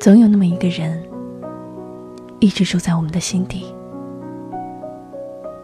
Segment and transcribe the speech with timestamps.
[0.00, 1.00] 总有那么一个人，
[2.40, 3.72] 一直住在我们的心底，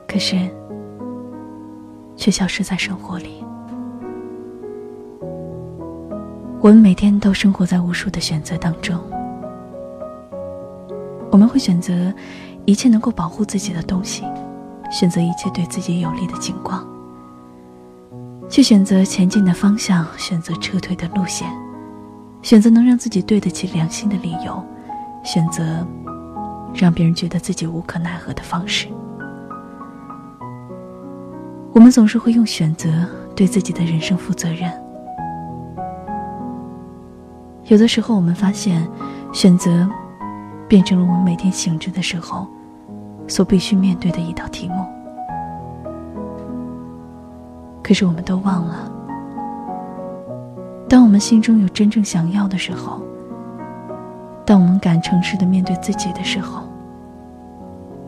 [0.06, 0.36] 可是
[2.16, 3.44] 却消失在生活里。
[6.60, 8.98] 我们每天都生活在无数的选择当中，
[11.30, 12.12] 我们会选择
[12.64, 14.24] 一切能够保护自己的东西，
[14.90, 16.86] 选择一切对自己有利的情况，
[18.48, 21.48] 去选择前进的方向，选择撤退的路线。
[22.42, 24.64] 选择能让自己对得起良心的理由，
[25.22, 25.86] 选择
[26.74, 28.88] 让别人觉得自己无可奈何的方式。
[31.72, 32.88] 我们总是会用选择
[33.36, 34.72] 对自己的人生负责任。
[37.66, 38.88] 有的时候，我们发现，
[39.32, 39.88] 选择
[40.66, 42.48] 变成了我们每天醒着的时候
[43.28, 44.86] 所必须面对的一道题目。
[47.82, 48.97] 可是，我们都忘了。
[50.88, 53.02] 当我们心中有真正想要的时候，
[54.46, 56.62] 当我们敢诚实的面对自己的时候，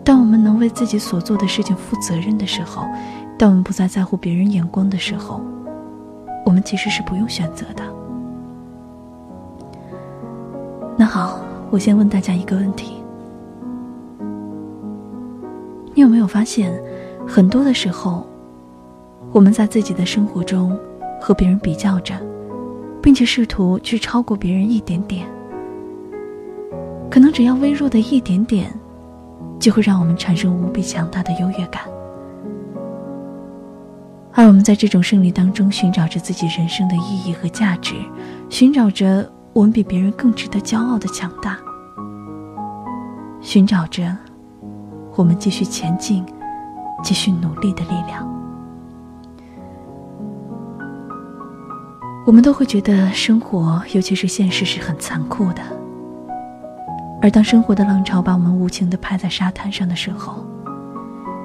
[0.03, 2.87] 当我们能为自己所做的事情负责任的时候，
[3.39, 5.43] 当我们不再在乎别人眼光的时候，
[6.47, 7.85] 我们其实是不用选择的。
[10.97, 11.39] 那好，
[11.71, 12.95] 我先问大家一个问题：
[15.95, 16.73] 你有没有发现，
[17.29, 18.27] 很多的时候，
[19.33, 20.75] 我们在自己的生活中
[21.21, 22.15] 和别人比较着？
[23.03, 25.27] 并且试图去超过别人一点点，
[27.11, 28.73] 可能只要微弱的一点点，
[29.59, 31.83] 就会让我们产生无比强大的优越感。
[34.33, 37.95] 而我们在这种胜利当中，寻找着自己人生的意义和价值，
[38.49, 41.59] 寻找着我们比别人更值得骄傲的强大，
[43.41, 44.17] 寻找着
[45.17, 46.25] 我们继续前进、
[47.03, 48.40] 继续努力的力量。
[52.31, 55.61] 我们都会觉得生活，尤其是现实，是很残酷的。
[57.21, 60.47] 而当生活的浪潮把我们无情的拍在沙滩上的时候，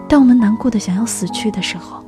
[0.07, 2.05] 当我们难过的想要死去的时候，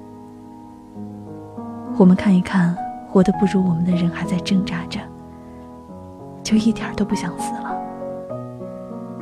[1.98, 2.78] 我们看一看
[3.10, 5.00] 活得不如我们的人还在挣扎着，
[6.44, 7.76] 就一点都不想死了。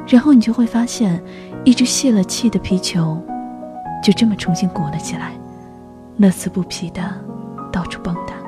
[0.06, 1.24] 然后你就会发现，
[1.64, 3.18] 一只泄了气的皮球，
[4.04, 5.32] 就这么重新鼓了起来，
[6.18, 7.02] 乐此不疲的
[7.72, 8.45] 到处蹦跶。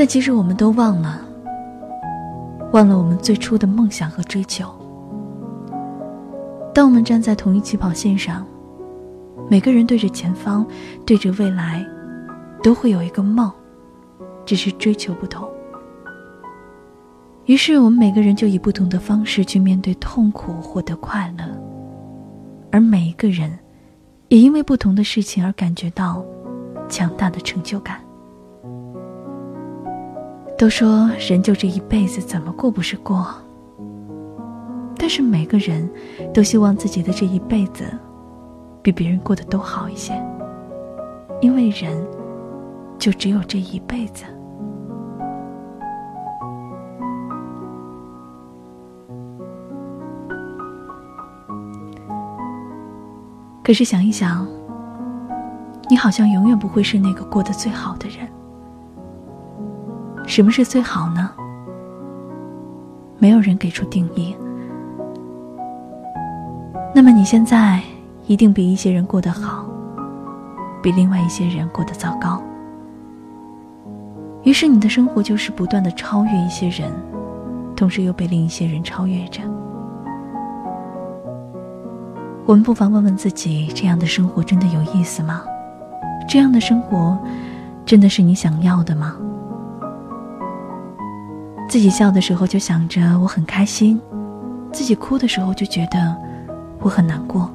[0.00, 1.20] 但其实我们都忘了，
[2.72, 4.64] 忘了我们最初的梦想和追求。
[6.72, 8.46] 当我们站在同一起跑线上，
[9.50, 10.66] 每个人对着前方，
[11.04, 11.86] 对着未来，
[12.62, 13.52] 都会有一个梦，
[14.46, 15.46] 只是追求不同。
[17.44, 21.44] 于是我们每个人就以不同的方式去面对痛苦，获得快乐。
[22.72, 23.52] 而每一个人，
[24.28, 26.24] 也因为不同的事情而感觉到
[26.88, 28.00] 强大的成就感。
[30.60, 33.26] 都说人就这一辈子，怎么过不是过？
[34.98, 35.88] 但是每个人
[36.34, 37.84] 都希望自己的这一辈子
[38.82, 40.12] 比别人过得都好一些，
[41.40, 42.06] 因为人
[42.98, 44.26] 就只有这一辈子。
[53.64, 54.46] 可是想一想，
[55.88, 58.28] 你好像永远不会是那个过得最好的人。
[60.30, 61.28] 什么是最好呢？
[63.18, 64.34] 没有人给出定义。
[66.94, 67.80] 那么你现在
[68.28, 69.66] 一定比一些人过得好，
[70.80, 72.40] 比另外一些人过得糟糕。
[74.44, 76.92] 于是你的生活就是不断的超越一些人，
[77.74, 79.42] 同时又被另一些人超越着。
[82.46, 85.42] 我们不妨问问自己：这样的生活真的有意思吗？
[86.28, 87.18] 这样的生活
[87.84, 89.16] 真的是你想要的吗？
[91.70, 94.00] 自己笑的时候就想着我很开心，
[94.72, 96.16] 自己哭的时候就觉得
[96.80, 97.48] 我很难过。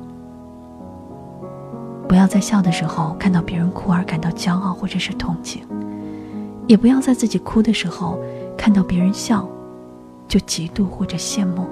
[2.07, 5.63] 不要在笑的时候看到别人哭而感到骄傲或者是同情，
[6.65, 8.17] 也不要在自己哭的时候
[8.57, 9.45] 看到别人笑
[10.29, 11.67] 就嫉妒或者羡慕。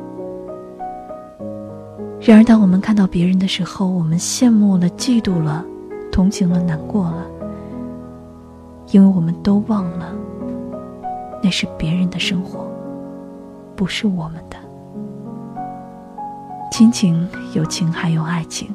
[2.19, 5.63] 然而，当我们看到别人的时候，我们羡慕了、嫉妒了、
[6.11, 7.25] 同情了、难过了，
[8.91, 10.13] 因为我们都忘了。
[11.43, 12.65] 那是别人的生活，
[13.75, 14.55] 不是我们的。
[16.71, 18.73] 亲情、友情还有爱情，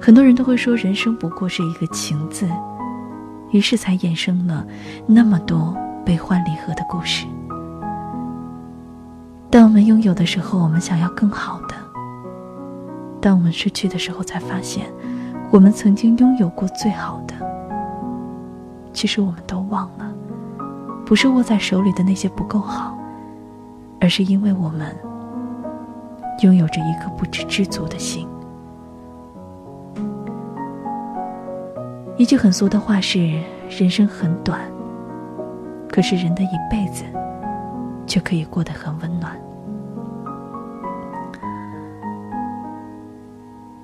[0.00, 2.48] 很多人都会说人生不过是一个情字，
[3.50, 4.64] 于是才衍生了
[5.04, 7.26] 那么多悲欢离合的故事。
[9.50, 11.74] 当我们拥有的时候，我们想要更好的；
[13.20, 14.86] 当我们失去的时候，才发现
[15.50, 17.34] 我们曾经拥有过最好的。
[18.92, 20.07] 其实我们都忘了。
[21.08, 22.94] 不是握在手里的那些不够好，
[23.98, 24.94] 而是因为我们
[26.42, 28.28] 拥有着一颗不知知足的心。
[32.18, 33.40] 一句很俗的话是：
[33.70, 34.60] 人生很短，
[35.90, 37.04] 可是人的一辈子
[38.06, 39.34] 却可以过得很温暖。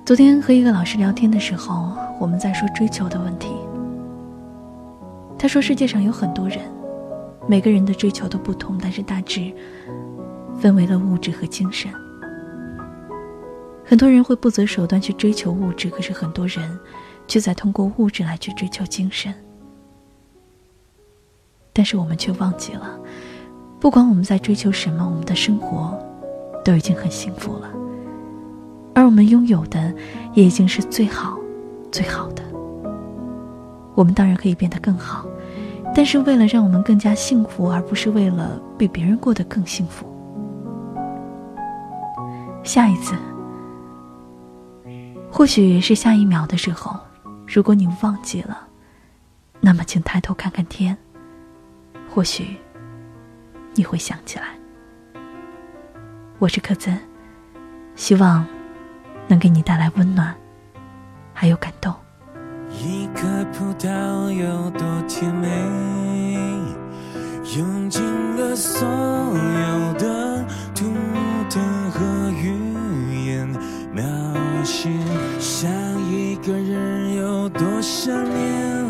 [0.05, 3.55] 昨天和一个老师聊天的时候，我们在说追求的问题。
[5.39, 6.59] 他说：“世界上有很多人，
[7.47, 9.51] 每个人的追求都不同，但是大致
[10.59, 11.91] 分为了物质和精神。
[13.83, 16.79] 很多人会不择手段去追求物质，可是很多人
[17.27, 19.33] 却在通过物质来去追求精神。
[21.71, 22.99] 但是我们却忘记了，
[23.79, 25.97] 不管我们在追求什么，我们的生活
[26.63, 27.69] 都已经很幸福了。”
[28.95, 29.93] 而我们拥有的，
[30.33, 31.37] 也已经是最好、
[31.91, 32.41] 最好的。
[33.93, 35.27] 我们当然可以变得更好，
[35.95, 40.05] 但是为了让我们更加幸福，而不是为了比别人过得更幸福。
[42.63, 43.15] 下一次，
[45.31, 46.99] 或许是下一秒的时候，
[47.47, 48.67] 如果你忘记了，
[49.61, 50.97] 那么请抬头看看天，
[52.13, 52.57] 或许
[53.73, 54.47] 你会想起来。
[56.39, 56.99] 我是柯森，
[57.95, 58.45] 希望。
[59.27, 60.35] 能给你带来温暖，
[61.33, 61.91] 还有感动。
[62.83, 63.21] 一颗
[63.53, 65.47] 葡萄有多甜美，
[67.57, 68.03] 用尽
[68.35, 70.45] 了所有的
[70.75, 70.85] 图
[71.49, 73.47] 腾和语言
[73.91, 74.03] 描
[74.63, 74.89] 写，
[75.39, 75.69] 想
[76.11, 78.85] 一个人有多想念，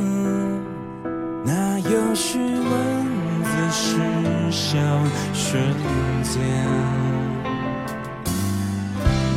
[1.45, 3.05] 那有序文
[3.43, 3.97] 字是
[4.51, 4.77] 小
[5.33, 5.61] 瞬
[6.23, 6.41] 间。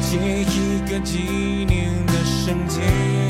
[0.01, 3.28] 借一个纪念的瞬间。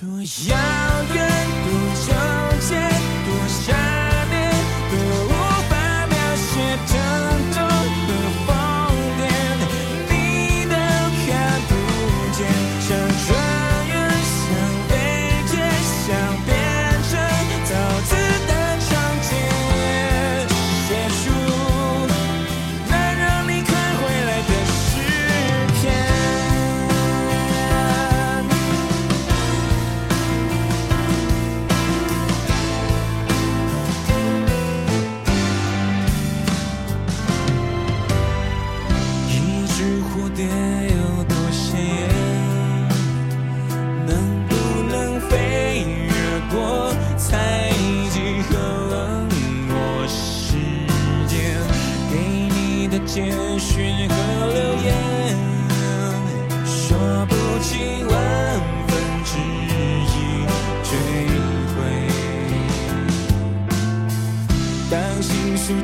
[0.00, 0.08] 多
[0.48, 0.56] 遥
[1.14, 1.29] 远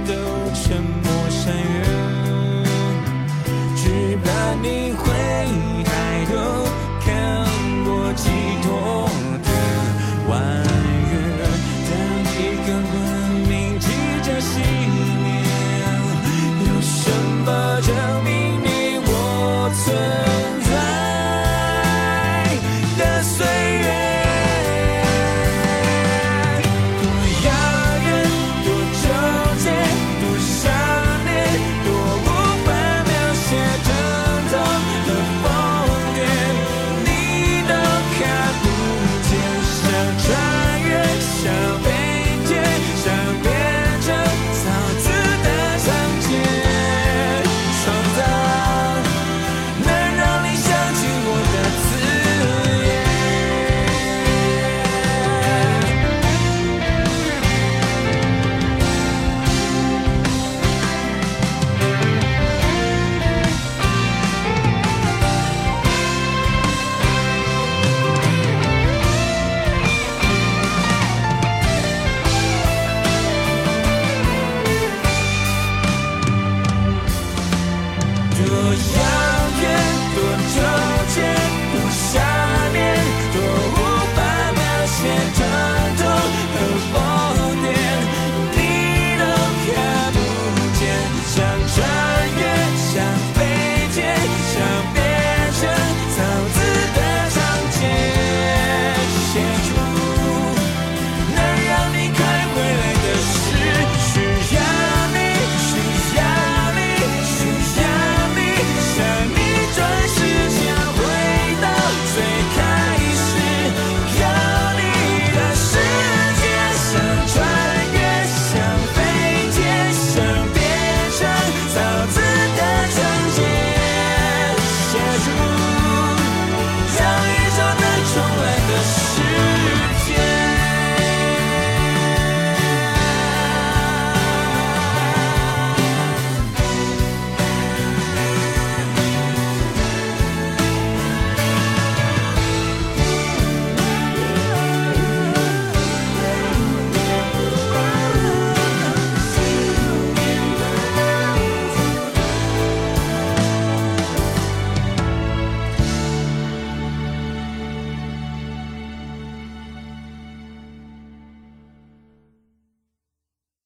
[0.07, 0.15] 都
[0.55, 1.06] 沉默，